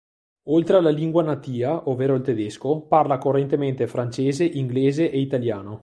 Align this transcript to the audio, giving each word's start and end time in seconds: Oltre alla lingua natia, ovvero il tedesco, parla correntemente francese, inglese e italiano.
Oltre 0.45 0.77
alla 0.77 0.89
lingua 0.89 1.21
natia, 1.21 1.87
ovvero 1.87 2.15
il 2.15 2.23
tedesco, 2.23 2.81
parla 2.87 3.19
correntemente 3.19 3.85
francese, 3.85 4.43
inglese 4.43 5.11
e 5.11 5.19
italiano. 5.19 5.79